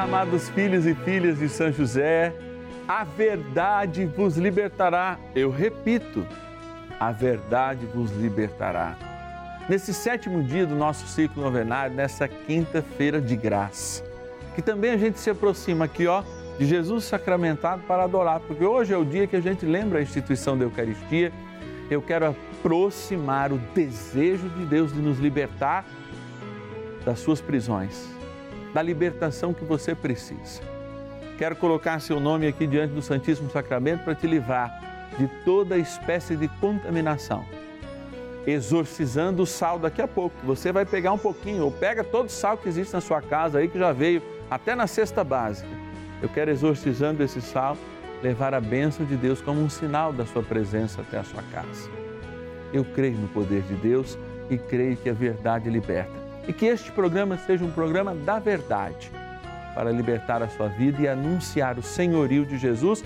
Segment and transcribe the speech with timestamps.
[0.00, 2.32] Amados filhos e filhas de São José.
[2.88, 5.18] A verdade vos libertará.
[5.34, 6.26] Eu repito,
[6.98, 8.96] a verdade vos libertará.
[9.68, 14.02] Nesse sétimo dia do nosso ciclo novenário, nessa quinta-feira de graça,
[14.54, 16.22] que também a gente se aproxima aqui, ó,
[16.58, 20.02] de Jesus sacramentado para adorar, porque hoje é o dia que a gente lembra a
[20.02, 21.30] instituição da Eucaristia.
[21.90, 25.84] Eu quero aproximar o desejo de Deus de nos libertar
[27.04, 28.18] das suas prisões
[28.72, 30.60] da libertação que você precisa.
[31.38, 36.36] Quero colocar seu nome aqui diante do Santíssimo Sacramento para te livrar de toda espécie
[36.36, 37.44] de contaminação.
[38.46, 40.36] Exorcizando o sal daqui a pouco.
[40.44, 43.58] Você vai pegar um pouquinho, ou pega todo o sal que existe na sua casa
[43.58, 45.68] aí, que já veio até na cesta básica.
[46.22, 47.76] Eu quero, exorcizando esse sal,
[48.22, 51.90] levar a bênção de Deus como um sinal da sua presença até a sua casa.
[52.72, 54.18] Eu creio no poder de Deus
[54.50, 59.08] e creio que a verdade liberta e que este programa seja um programa da verdade,
[59.72, 63.04] para libertar a sua vida e anunciar o senhorio de Jesus,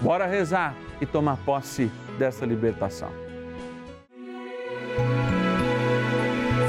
[0.00, 3.08] Bora rezar e tomar posse dessa libertação.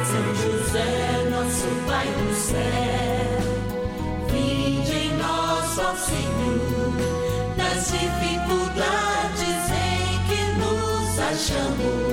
[0.06, 2.60] São José, nosso Pai do céu,
[4.30, 6.94] vinde em nós, ó Senhor,
[7.58, 8.33] nas dificuldades
[11.44, 12.12] achamos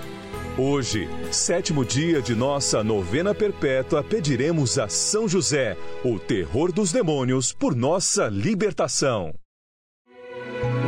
[0.57, 7.53] Hoje, sétimo dia de nossa novena perpétua, pediremos a São José, o terror dos demônios,
[7.53, 9.33] por nossa libertação.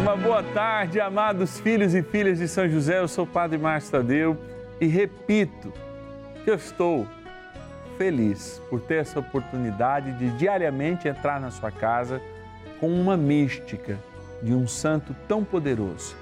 [0.01, 3.00] Uma boa tarde, amados filhos e filhas de São José.
[3.00, 4.38] Eu sou o Padre Márcio Tadeu
[4.81, 5.72] e repito
[6.44, 7.07] que eu estou
[7.97, 12.22] feliz por ter essa oportunidade de diariamente entrar na sua casa
[12.81, 13.97] com uma mística
[14.41, 16.22] de um santo tão poderoso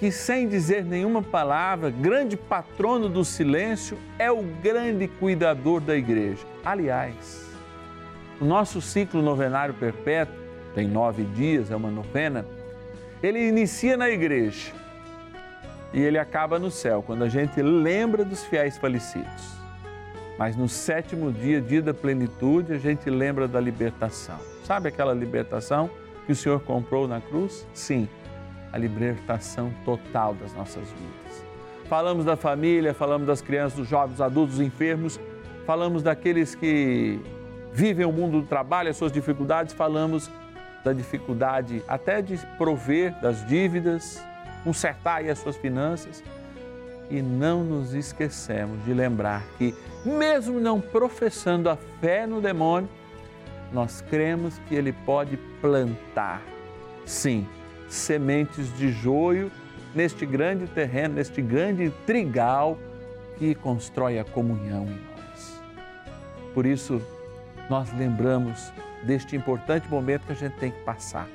[0.00, 6.42] que, sem dizer nenhuma palavra, grande patrono do silêncio, é o grande cuidador da igreja.
[6.64, 7.50] Aliás,
[8.40, 10.34] o nosso ciclo novenário perpétuo,
[10.74, 12.46] tem nove dias, é uma novena,
[13.22, 14.72] ele inicia na igreja
[15.92, 19.60] e ele acaba no céu, quando a gente lembra dos fiéis falecidos.
[20.38, 24.38] Mas no sétimo dia, dia da plenitude, a gente lembra da libertação.
[24.64, 25.90] Sabe aquela libertação
[26.24, 27.66] que o Senhor comprou na cruz?
[27.74, 28.08] Sim
[28.72, 31.44] a libertação total das nossas vidas.
[31.88, 35.18] Falamos da família, falamos das crianças, dos jovens, dos adultos, dos enfermos,
[35.66, 37.20] falamos daqueles que
[37.72, 40.30] vivem o mundo do trabalho, as suas dificuldades, falamos
[40.84, 44.22] da dificuldade até de prover das dívidas,
[44.64, 46.22] consertar as suas finanças.
[47.10, 49.74] E não nos esquecemos de lembrar que,
[50.04, 52.88] mesmo não professando a fé no demônio,
[53.72, 56.40] nós cremos que ele pode plantar,
[57.04, 57.48] sim,
[57.90, 59.50] sementes de joio
[59.94, 62.78] neste grande terreno, neste grande trigal
[63.36, 65.60] que constrói a comunhão em nós.
[66.54, 67.02] Por isso,
[67.68, 68.72] nós lembramos
[69.02, 71.28] deste importante momento que a gente tem que passar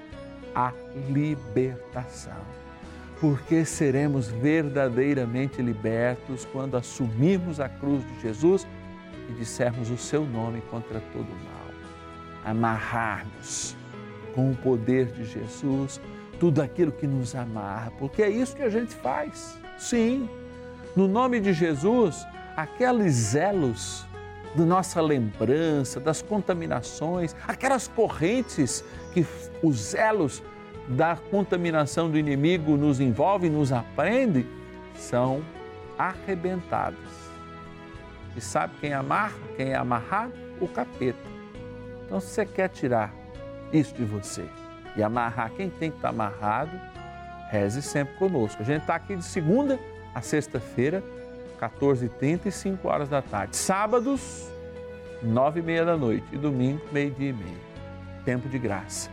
[0.53, 0.71] a
[1.09, 2.41] libertação.
[3.19, 8.67] Porque seremos verdadeiramente libertos quando assumirmos a cruz de Jesus
[9.29, 11.65] e dissermos o seu nome contra todo o mal.
[12.45, 13.75] Amarrarmos
[14.33, 15.99] com o poder de Jesus
[16.39, 19.57] tudo aquilo que nos amarra, porque é isso que a gente faz.
[19.77, 20.29] Sim,
[20.95, 24.05] no nome de Jesus, aqueles elos
[24.55, 28.83] da nossa lembrança, das contaminações, aquelas correntes
[29.13, 29.25] que
[29.61, 30.41] os elos
[30.87, 34.45] da contaminação do inimigo nos envolvem, nos aprendem,
[34.95, 35.43] são
[35.97, 37.25] arrebentadas.
[38.35, 40.33] E sabe quem amarra, quem é amarrado?
[40.61, 41.19] O capeta.
[42.05, 43.13] Então, se você quer tirar
[43.73, 44.45] isso de você
[44.95, 46.71] e amarrar quem tem que estar amarrado,
[47.49, 48.61] reze sempre conosco.
[48.61, 49.79] A gente está aqui de segunda
[50.13, 51.03] a sexta-feira,
[51.59, 53.57] 14h30 e 5 horas da tarde.
[53.57, 54.49] Sábados,
[55.21, 56.25] 9 e meia da noite.
[56.31, 57.59] E domingo, meio-dia e meio.
[58.23, 59.09] Tempo de graça.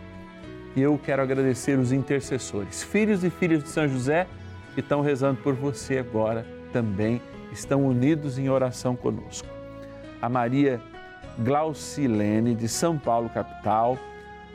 [0.75, 4.27] E eu quero agradecer os intercessores, filhos e filhas de São José,
[4.75, 7.21] que estão rezando por você agora também,
[7.53, 9.47] estão unidos em oração conosco.
[10.21, 10.81] A Maria
[11.41, 13.99] Glaucilene, de São Paulo, capital,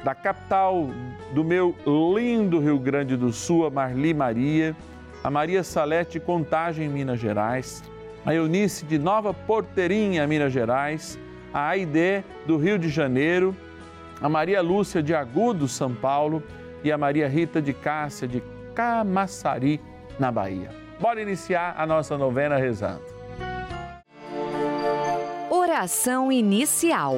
[0.07, 0.89] da capital
[1.33, 1.75] do meu
[2.15, 4.73] lindo Rio Grande do Sul, a Marli Maria,
[5.21, 7.83] a Maria Salete Contagem, Minas Gerais,
[8.25, 11.19] a Eunice de Nova Porteirinha, Minas Gerais,
[11.53, 13.53] a Aide do Rio de Janeiro,
[14.21, 16.41] a Maria Lúcia de Agudo, São Paulo
[16.85, 18.41] e a Maria Rita de Cássia de
[18.73, 19.81] Camaçari,
[20.17, 20.69] na Bahia.
[21.01, 23.03] Bora iniciar a nossa novena rezando.
[25.51, 27.17] Oração inicial.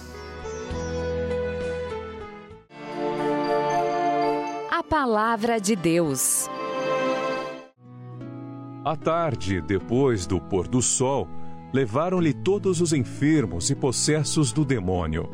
[4.91, 6.49] Palavra de Deus.
[8.83, 11.29] À tarde, depois do pôr do sol,
[11.71, 15.29] levaram-lhe todos os enfermos e possessos do demônio.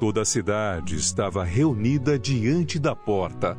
[0.00, 3.56] Toda a cidade estava reunida diante da porta.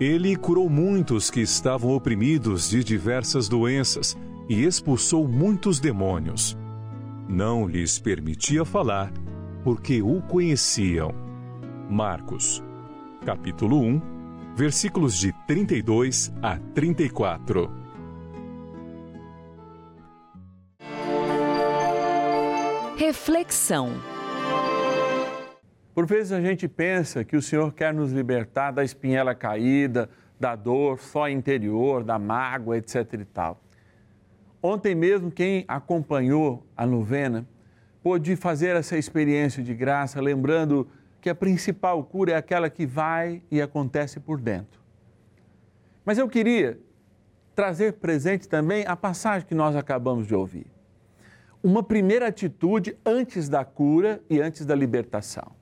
[0.00, 4.16] Ele curou muitos que estavam oprimidos de diversas doenças
[4.48, 6.56] e expulsou muitos demônios.
[7.28, 9.12] Não lhes permitia falar,
[9.62, 11.14] porque o conheciam.
[11.90, 12.64] Marcos,
[13.26, 14.13] capítulo 1,
[14.56, 17.68] versículos de 32 a 34.
[22.96, 23.90] Reflexão.
[25.92, 30.08] Por vezes a gente pensa que o Senhor quer nos libertar da espinhela caída,
[30.38, 33.60] da dor só interior, da mágoa, etc e tal.
[34.62, 37.46] Ontem mesmo, quem acompanhou a novena
[38.02, 40.88] pôde fazer essa experiência de graça, lembrando
[41.24, 44.78] que a principal cura é aquela que vai e acontece por dentro.
[46.04, 46.78] Mas eu queria
[47.54, 50.66] trazer presente também a passagem que nós acabamos de ouvir.
[51.62, 55.52] Uma primeira atitude antes da cura e antes da libertação.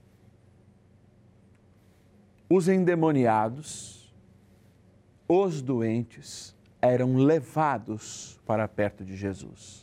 [2.51, 4.13] Os endemoniados,
[5.29, 9.82] os doentes, eram levados para perto de Jesus.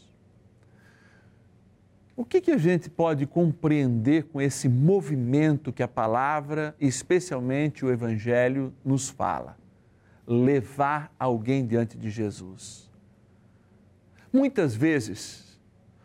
[2.19, 7.89] O que, que a gente pode compreender com esse movimento que a palavra, especialmente o
[7.89, 9.57] Evangelho, nos fala?
[10.27, 12.91] Levar alguém diante de Jesus.
[14.33, 15.57] Muitas vezes,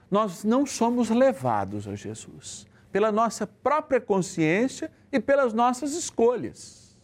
[0.09, 6.97] nós não somos levados a Jesus pela nossa própria consciência e pelas nossas escolhas.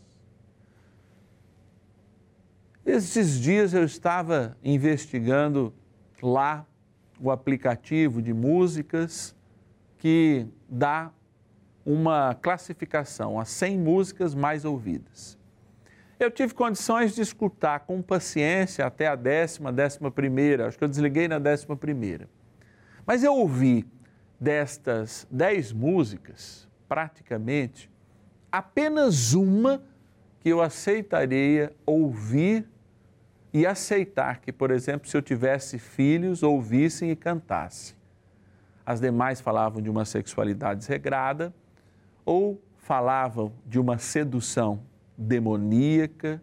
[2.86, 5.74] Esses dias eu estava investigando
[6.22, 6.64] lá
[7.20, 9.34] o aplicativo de músicas
[9.98, 11.12] que dá
[11.84, 15.38] uma classificação, as 100 músicas mais ouvidas.
[16.18, 20.88] Eu tive condições de escutar com paciência até a décima, décima primeira, acho que eu
[20.88, 22.28] desliguei na décima primeira.
[23.06, 23.86] Mas eu ouvi
[24.38, 27.90] destas 10 músicas, praticamente,
[28.52, 29.82] apenas uma
[30.40, 32.66] que eu aceitaria ouvir
[33.52, 37.96] e aceitar que, por exemplo, se eu tivesse filhos, ouvissem e cantassem.
[38.86, 41.52] As demais falavam de uma sexualidade desregrada
[42.24, 44.82] ou falavam de uma sedução
[45.16, 46.42] demoníaca,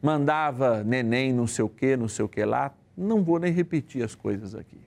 [0.00, 2.72] mandava neném não sei o que, não sei o que lá.
[2.96, 4.80] Não vou nem repetir as coisas aqui.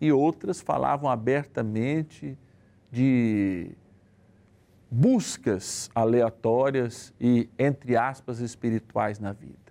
[0.00, 2.36] E outras falavam abertamente
[2.90, 3.70] de
[4.90, 9.63] buscas aleatórias e, entre aspas, espirituais na vida.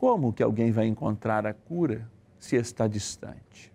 [0.00, 3.70] Como que alguém vai encontrar a cura se está distante?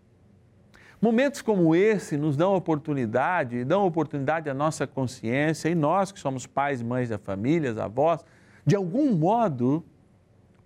[1.00, 6.48] Momentos como esse nos dão oportunidade, dão oportunidade à nossa consciência e nós que somos
[6.48, 8.26] pais mães da família, avós,
[8.66, 9.86] de algum modo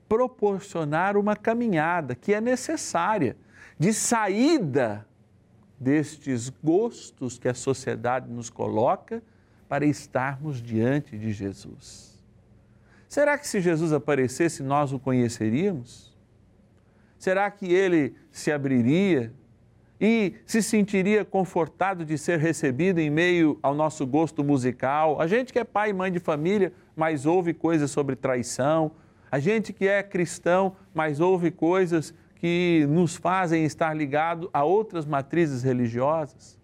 [0.08, 3.36] proporcionar uma caminhada que é necessária
[3.78, 5.06] de saída
[5.78, 9.22] destes gostos que a sociedade nos coloca
[9.68, 12.09] para estarmos diante de Jesus.
[13.10, 16.16] Será que se Jesus aparecesse, nós o conheceríamos?
[17.18, 19.34] Será que ele se abriria
[20.00, 25.20] e se sentiria confortado de ser recebido em meio ao nosso gosto musical?
[25.20, 28.92] A gente que é pai e mãe de família, mas ouve coisas sobre traição.
[29.32, 35.08] A gente que é cristão, mas ouve coisas que nos fazem estar ligado a outras
[35.08, 36.60] matrizes religiosas.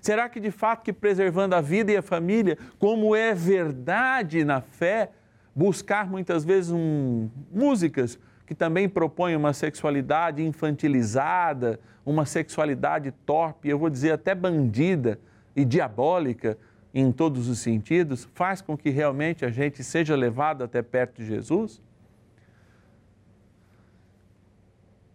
[0.00, 4.60] Será que de fato que preservando a vida e a família, como é verdade na
[4.60, 5.10] fé,
[5.54, 13.78] buscar muitas vezes um, músicas que também propõem uma sexualidade infantilizada, uma sexualidade torpe, eu
[13.78, 15.20] vou dizer até bandida
[15.54, 16.58] e diabólica
[16.92, 21.26] em todos os sentidos, faz com que realmente a gente seja levado até perto de
[21.26, 21.80] Jesus?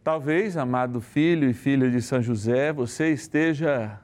[0.01, 3.99] Talvez, amado filho e filha de São José, você esteja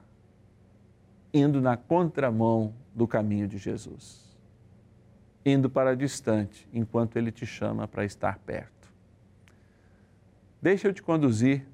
[1.34, 4.31] indo na contramão do caminho de Jesus
[5.46, 8.92] indo para distante, enquanto Ele te chama para estar perto.
[10.62, 11.66] Deixa eu te conduzir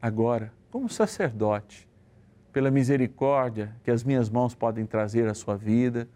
[0.00, 1.86] agora, como sacerdote,
[2.52, 6.08] pela misericórdia que as minhas mãos podem trazer à sua vida,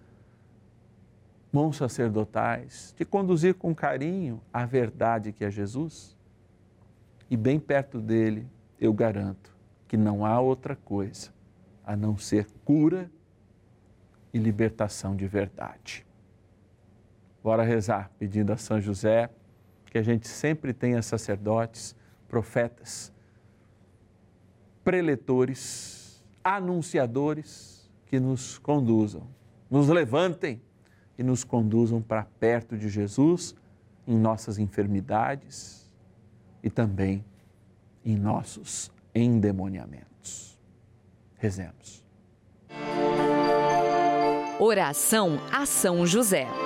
[1.52, 6.16] mãos sacerdotais, te conduzir com carinho à verdade que é Jesus.
[7.30, 8.46] E bem perto dele,
[8.80, 9.54] eu garanto
[9.88, 11.30] que não há outra coisa
[11.84, 13.10] a não ser cura
[14.32, 16.05] e libertação de verdade.
[17.46, 19.30] Bora rezar, pedindo a São José
[19.84, 21.94] que a gente sempre tenha sacerdotes,
[22.26, 23.12] profetas,
[24.82, 29.28] preletores, anunciadores que nos conduzam,
[29.70, 30.60] nos levantem
[31.16, 33.54] e nos conduzam para perto de Jesus
[34.08, 35.88] em nossas enfermidades
[36.64, 37.24] e também
[38.04, 40.58] em nossos endemoniamentos.
[41.36, 42.04] Rezemos.
[44.58, 46.65] Oração a São José.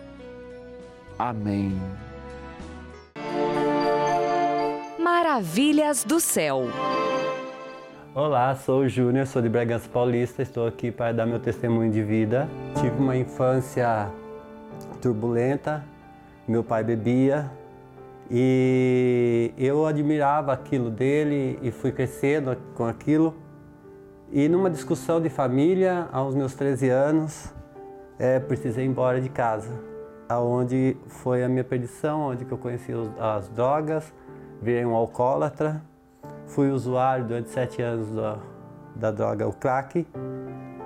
[1.21, 1.79] Amém.
[4.99, 6.63] Maravilhas do céu.
[8.15, 12.01] Olá, sou o Júnior, sou de Bragança Paulista, estou aqui para dar meu testemunho de
[12.01, 12.49] vida.
[12.73, 14.11] Tive uma infância
[14.99, 15.85] turbulenta,
[16.47, 17.51] meu pai bebia
[18.27, 23.35] e eu admirava aquilo dele e fui crescendo com aquilo.
[24.31, 27.53] E numa discussão de família, aos meus 13 anos,
[28.17, 29.90] é, precisei ir embora de casa,
[30.31, 34.13] aonde foi a minha perdição, onde eu conheci as drogas,
[34.61, 35.81] virei um alcoólatra,
[36.47, 38.37] fui usuário durante sete anos da,
[38.95, 40.07] da droga, o crack.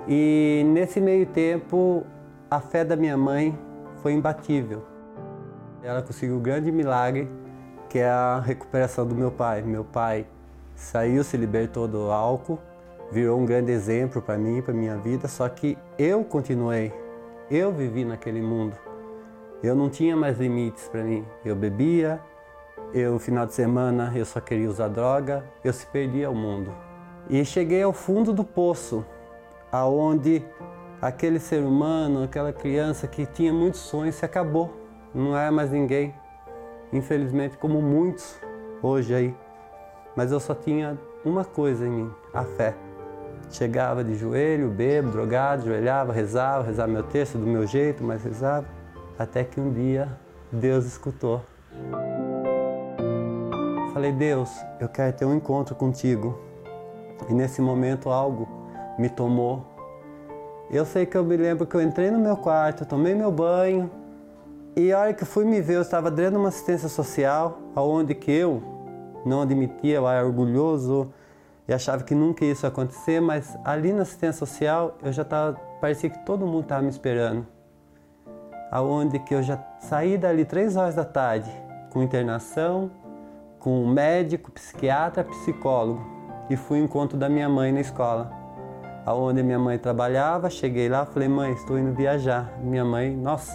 [0.08, 2.04] E nesse meio tempo,
[2.50, 3.56] a fé da minha mãe
[4.02, 4.82] foi imbatível.
[5.82, 7.28] Ela conseguiu um grande milagre,
[7.88, 9.62] que é a recuperação do meu pai.
[9.62, 10.26] Meu pai
[10.74, 12.58] saiu, se libertou do álcool,
[13.12, 16.92] virou um grande exemplo para mim, para minha vida, só que eu continuei.
[17.48, 18.85] Eu vivi naquele mundo.
[19.62, 21.24] Eu não tinha mais limites para mim.
[21.44, 22.20] Eu bebia,
[22.92, 26.70] eu final de semana eu só queria usar droga, eu se perdia ao mundo.
[27.28, 29.04] E cheguei ao fundo do poço,
[29.72, 30.44] aonde
[31.00, 34.72] aquele ser humano, aquela criança que tinha muitos sonhos se acabou.
[35.14, 36.14] Não era mais ninguém.
[36.92, 38.38] Infelizmente, como muitos
[38.82, 39.34] hoje aí.
[40.14, 42.74] Mas eu só tinha uma coisa em mim, a fé.
[43.50, 48.66] Chegava de joelho, bebo, drogado, joelhava, rezava, rezava meu texto do meu jeito, mas rezava.
[49.18, 50.08] Até que um dia
[50.52, 51.42] Deus escutou.
[53.92, 56.38] Falei, Deus, eu quero ter um encontro contigo.
[57.28, 58.46] E nesse momento algo
[58.98, 59.64] me tomou.
[60.70, 63.90] Eu sei que eu me lembro que eu entrei no meu quarto, tomei meu banho,
[64.78, 68.14] e a hora que fui me ver, eu estava dentro de uma assistência social, aonde
[68.14, 68.62] que eu
[69.24, 71.10] não admitia, eu era orgulhoso
[71.66, 75.54] e achava que nunca isso ia acontecer, mas ali na assistência social eu já estava,
[75.80, 77.46] parecia que todo mundo estava me esperando.
[78.70, 81.50] Aonde que eu já saí dali três horas da tarde,
[81.92, 82.90] com internação,
[83.60, 86.00] com médico, psiquiatra, psicólogo,
[86.48, 88.30] e fui ao encontro da minha mãe na escola.
[89.04, 92.52] Aonde minha mãe trabalhava, cheguei lá, falei, mãe, estou indo viajar.
[92.60, 93.52] Minha mãe, nossa,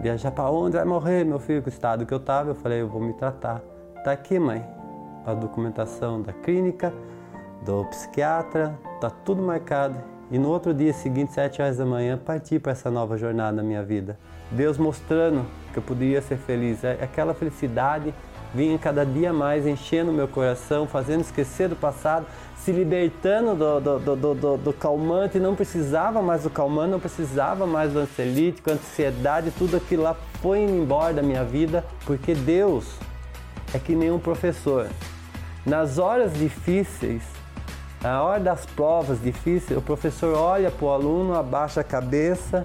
[0.00, 0.76] viajar para onde?
[0.76, 2.50] Vai morrer, meu filho, com o estado que eu estava.
[2.50, 3.60] Eu falei, eu vou me tratar.
[4.04, 4.64] Tá aqui, mãe,
[5.26, 6.92] a documentação da clínica,
[7.64, 9.98] do psiquiatra, tá tudo marcado.
[10.30, 13.62] E no outro dia seguinte, sete horas da manhã, parti para essa nova jornada na
[13.62, 14.18] minha vida.
[14.50, 16.84] Deus mostrando que eu poderia ser feliz.
[16.84, 18.12] É- Aquela felicidade
[18.54, 22.26] vinha cada dia mais enchendo meu coração, fazendo esquecer do passado,
[22.58, 25.38] se libertando do, do, do, do, do- calmante.
[25.38, 30.60] Não precisava mais do calmante, não precisava mais do ansiolítico, ansiedade, tudo aquilo lá foi
[30.60, 32.96] indo embora da minha vida, porque Deus
[33.72, 34.88] é que nem um professor.
[35.64, 37.22] Nas horas difíceis,
[38.00, 42.64] na hora das provas difíceis, o professor olha para o aluno, abaixa a cabeça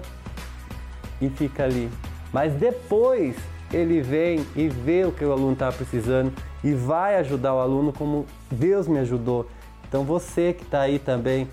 [1.20, 1.90] e fica ali.
[2.32, 3.36] Mas depois
[3.72, 7.92] ele vem e vê o que o aluno está precisando e vai ajudar o aluno
[7.92, 9.48] como Deus me ajudou.
[9.88, 11.48] Então você que está aí também,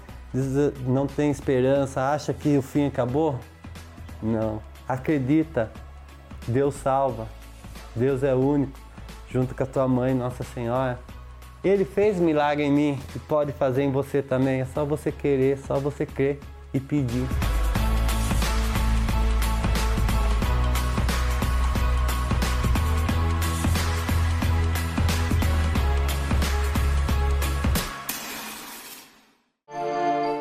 [0.86, 3.40] não tem esperança, acha que o fim acabou?
[4.22, 4.62] Não.
[4.88, 5.72] Acredita,
[6.48, 7.28] Deus salva,
[7.96, 8.80] Deus é único,
[9.30, 11.00] junto com a tua mãe, Nossa Senhora.
[11.64, 14.62] Ele fez milagre em mim e pode fazer em você também.
[14.62, 16.40] É só você querer, só você crer.
[16.74, 17.28] e pedir.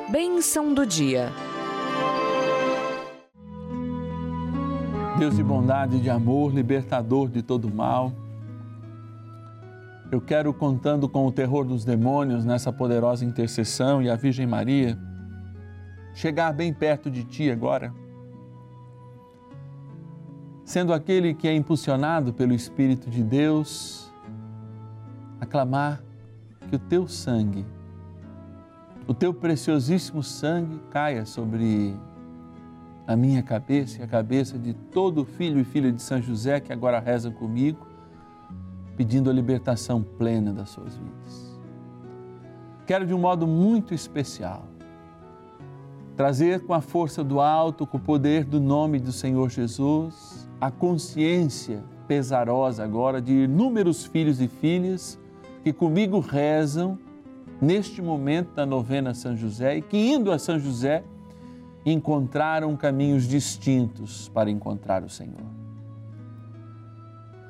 [0.09, 1.33] Bênção do dia.
[5.19, 8.13] Deus de bondade e de amor, libertador de todo mal.
[10.11, 14.99] Eu quero, contando com o terror dos demônios nessa poderosa intercessão e a Virgem Maria,
[16.13, 17.95] chegar bem perto de Ti agora,
[20.65, 24.13] sendo aquele que é impulsionado pelo Espírito de Deus,
[25.41, 26.03] aclamar
[26.69, 27.65] que o Teu sangue,
[29.07, 31.97] o Teu preciosíssimo sangue caia sobre
[33.07, 36.73] a minha cabeça e a cabeça de todo filho e filha de São José que
[36.73, 37.90] agora reza comigo,
[39.01, 41.59] pedindo a libertação plena das suas vidas.
[42.87, 44.69] Quero de um modo muito especial
[46.15, 50.71] trazer com a força do alto, com o poder do nome do Senhor Jesus, a
[50.71, 55.19] consciência pesarosa agora de inúmeros filhos e filhas
[55.65, 56.99] que comigo rezam
[57.59, 61.03] neste momento da novena São José e que indo a São José
[61.87, 65.60] encontraram caminhos distintos para encontrar o Senhor.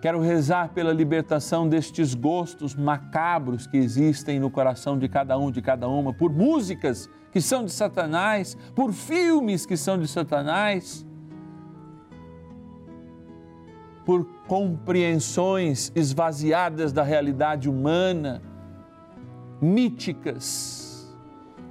[0.00, 5.60] Quero rezar pela libertação destes gostos macabros que existem no coração de cada um, de
[5.60, 11.06] cada uma, por músicas que são de Satanás, por filmes que são de Satanás,
[14.06, 18.40] por compreensões esvaziadas da realidade humana,
[19.60, 21.14] míticas,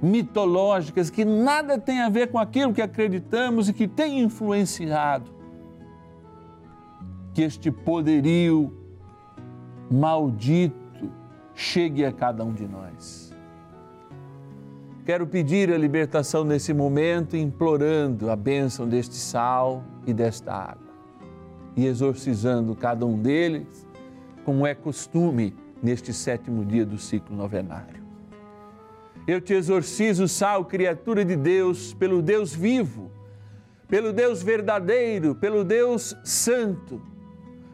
[0.00, 5.39] mitológicas, que nada tem a ver com aquilo que acreditamos e que tem influenciado.
[7.32, 8.72] Que este poderio
[9.90, 11.10] maldito
[11.54, 13.30] chegue a cada um de nós.
[15.04, 20.92] Quero pedir a libertação nesse momento, implorando a bênção deste sal e desta água,
[21.76, 23.88] e exorcizando cada um deles,
[24.44, 28.00] como é costume neste sétimo dia do ciclo novenário.
[29.26, 33.10] Eu te exorcizo, sal, criatura de Deus, pelo Deus vivo,
[33.88, 37.02] pelo Deus verdadeiro, pelo Deus santo,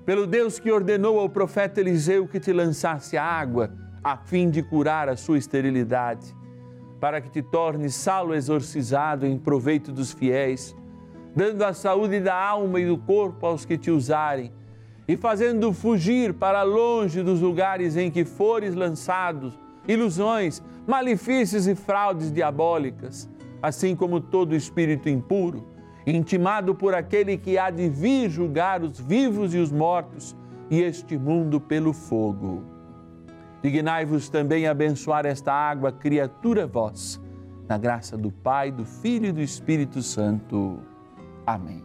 [0.07, 3.73] pelo Deus que ordenou ao profeta Eliseu que te lançasse água
[4.05, 6.33] a fim de curar a sua esterilidade,
[7.01, 10.77] para que te tornes salo exorcizado em proveito dos fiéis,
[11.35, 14.53] dando a saúde da alma e do corpo aos que te usarem
[15.09, 22.33] e fazendo fugir para longe dos lugares em que fores lançados ilusões, malefícios e fraudes
[22.33, 23.29] diabólicas,
[23.61, 25.67] assim como todo espírito impuro,
[26.07, 30.37] intimado por aquele que há de vir julgar os vivos e os mortos
[30.71, 32.63] e este mundo pelo fogo.
[33.63, 37.21] Dignai-vos também abençoar esta água, criatura vós,
[37.69, 40.79] na graça do Pai, do Filho e do Espírito Santo.
[41.45, 41.83] Amém.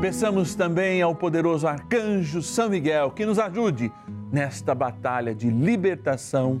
[0.00, 3.90] Peçamos também ao poderoso arcanjo São Miguel que nos ajude
[4.30, 6.60] nesta batalha de libertação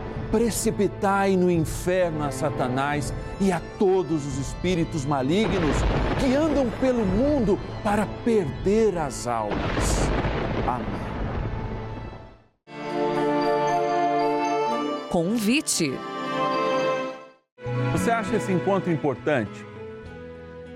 [0.31, 5.75] precipitai no inferno a Satanás e a todos os espíritos malignos
[6.19, 10.09] que andam pelo mundo para perder as almas.
[10.65, 11.01] Amém.
[15.09, 15.91] Convite.
[17.91, 19.65] Você acha esse encontro importante?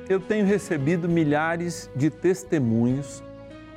[0.09, 3.23] Eu tenho recebido milhares de testemunhos,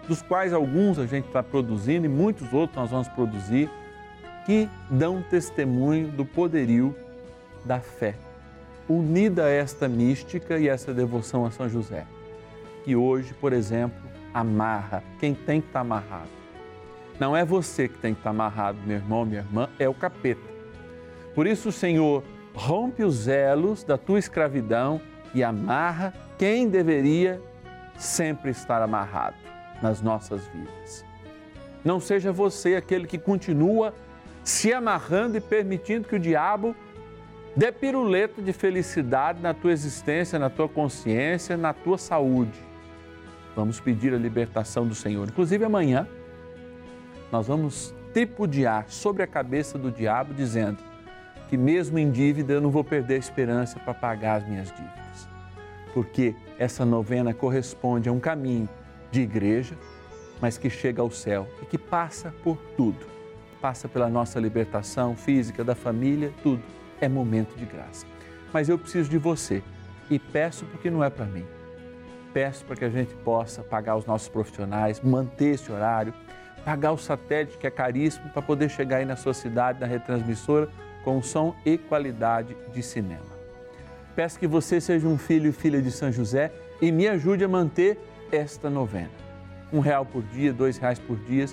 [0.09, 3.71] dos quais alguns a gente está produzindo e muitos outros nós vamos produzir,
[4.49, 6.97] que dão testemunho do poderio
[7.67, 8.15] da fé,
[8.89, 12.07] unida a esta mística e essa devoção a São José,
[12.83, 13.99] que hoje, por exemplo,
[14.33, 16.31] amarra quem tem que estar amarrado.
[17.21, 20.49] Não é você que tem que estar amarrado, meu irmão, minha irmã, é o capeta.
[21.35, 24.99] Por isso, Senhor rompe os elos da tua escravidão
[25.35, 27.39] e amarra quem deveria
[27.99, 29.37] sempre estar amarrado
[29.83, 31.05] nas nossas vidas.
[31.85, 33.93] Não seja você aquele que continua
[34.49, 36.75] se amarrando e permitindo que o diabo
[37.55, 42.59] dê piruleta de felicidade na tua existência, na tua consciência, na tua saúde.
[43.55, 45.29] Vamos pedir a libertação do Senhor.
[45.29, 46.09] Inclusive amanhã
[47.31, 50.79] nós vamos tripudiar sobre a cabeça do diabo, dizendo
[51.51, 55.29] que mesmo em dívida eu não vou perder a esperança para pagar as minhas dívidas.
[55.93, 58.69] Porque essa novena corresponde a um caminho
[59.11, 59.77] de igreja,
[60.41, 63.18] mas que chega ao céu e que passa por tudo.
[63.61, 66.63] Passa pela nossa libertação física, da família, tudo.
[67.01, 68.07] É momento de graça.
[68.53, 69.63] Mas eu preciso de você
[70.11, 71.45] e peço porque não é para mim.
[72.33, 76.15] Peço para que a gente possa pagar os nossos profissionais, manter esse horário,
[76.65, 80.69] pagar o satélite que é caríssimo para poder chegar aí na sua cidade, na retransmissora,
[81.05, 83.39] com som e qualidade de cinema.
[84.15, 87.49] Peço que você seja um filho e filha de São José e me ajude a
[87.49, 87.99] manter
[88.31, 89.11] esta novena.
[89.73, 91.47] Um real por dia, dois reais por dia,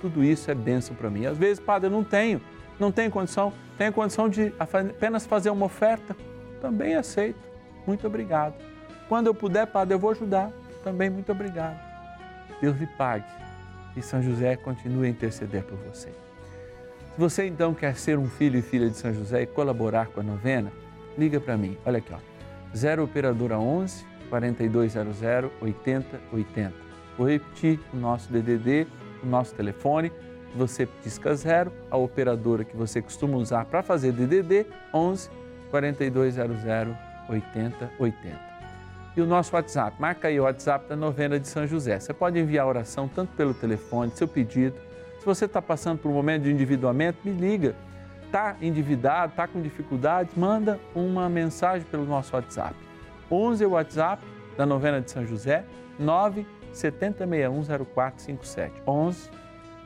[0.00, 1.26] tudo isso é bênção para mim.
[1.26, 2.40] Às vezes, padre, eu não tenho,
[2.78, 6.16] não tenho condição, tenho condição de apenas fazer uma oferta,
[6.60, 7.38] também aceito.
[7.86, 8.54] Muito obrigado.
[9.08, 10.50] Quando eu puder, padre, eu vou ajudar.
[10.84, 11.78] Também muito obrigado.
[12.60, 13.24] Deus lhe pague
[13.96, 16.08] e São José continue a interceder por você.
[16.08, 20.20] Se você então quer ser um filho e filha de São José e colaborar com
[20.20, 20.72] a novena,
[21.16, 21.76] liga para mim.
[21.84, 22.18] Olha aqui, ó.
[22.76, 26.72] 0 operadora 11 4200 8080.
[27.16, 28.86] Vou repetir o nosso DDD,
[29.22, 30.12] o nosso telefone.
[30.54, 35.30] Você pisca zero, a operadora que você costuma usar para fazer DDD 11
[35.70, 36.96] 4200
[37.28, 38.48] 8080
[39.18, 40.00] e o nosso WhatsApp.
[40.00, 41.98] Marca aí o WhatsApp da novena de São José.
[41.98, 44.76] Você pode enviar oração tanto pelo telefone, seu pedido.
[45.18, 47.74] Se você está passando por um momento de endividamento, me liga.
[48.24, 52.74] Está endividado, está com dificuldades, manda uma mensagem pelo nosso WhatsApp.
[53.30, 54.22] 11 é o WhatsApp
[54.56, 55.64] da novena de São José,
[55.98, 58.70] 9 70610457.
[58.86, 59.30] 11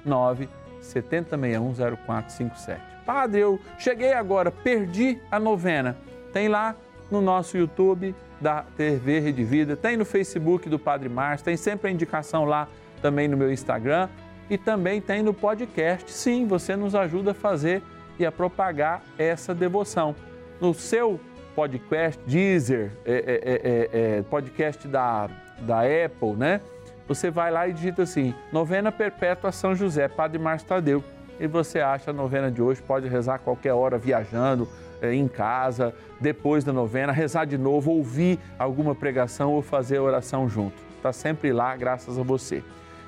[0.05, 0.49] 9
[0.83, 2.79] 70610457.
[3.07, 5.97] Padre, eu cheguei agora, perdi a novena.
[6.33, 6.75] Tem lá
[7.11, 11.89] no nosso YouTube da TV Rede Vida, tem no Facebook do Padre Márcio, tem sempre
[11.89, 12.69] a indicação lá
[13.01, 14.09] também no meu Instagram
[14.49, 16.11] e também tem no podcast.
[16.11, 17.83] Sim, você nos ajuda a fazer
[18.19, 20.15] e a propagar essa devoção.
[20.61, 21.21] No seu
[21.55, 25.29] podcast, Deezer, é, é, é, podcast da,
[25.61, 26.61] da Apple, né?
[27.09, 31.05] Você vai lá e digita assim, Novena Perpétua São José, Padre Márcio Tadeu.
[31.41, 34.69] E você acha a novena de hoje, pode rezar qualquer hora viajando,
[35.11, 40.77] em casa, depois da novena, rezar de novo, ouvir alguma pregação ou fazer oração junto.
[40.97, 42.63] Está sempre lá, graças a você.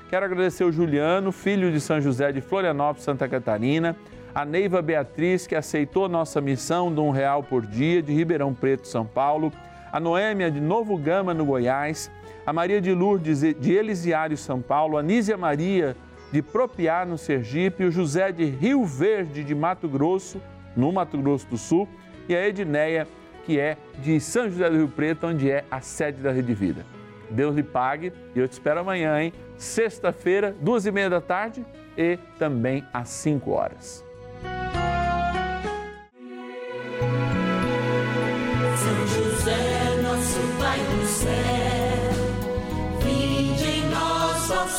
[0.09, 3.95] Quero agradecer o Juliano, filho de São José de Florianópolis, Santa Catarina,
[4.33, 8.87] a Neiva Beatriz, que aceitou nossa missão de um real por dia, de Ribeirão Preto,
[8.87, 9.51] São Paulo,
[9.91, 12.11] a Noêmia de Novo Gama, no Goiás,
[12.45, 15.95] a Maria de Lourdes de Elisiário, São Paulo, a Nízia Maria
[16.31, 20.41] de Propiá, no Sergipe, o José de Rio Verde, de Mato Grosso,
[20.75, 21.87] no Mato Grosso do Sul,
[22.27, 23.07] e a Edneia,
[23.45, 26.85] que é de São José do Rio Preto, onde é a sede da Rede Vida.
[27.29, 29.33] Deus lhe pague e eu te espero amanhã, hein?
[29.57, 31.65] Sexta-feira, duas e meia da tarde
[31.97, 34.04] e também às cinco horas.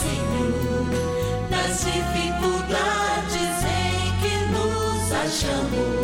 [0.06, 0.86] Senhor,
[1.50, 5.95] nas dificuldades em que nos achamos.